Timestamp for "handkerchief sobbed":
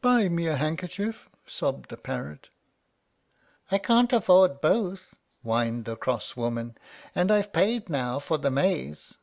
0.56-1.90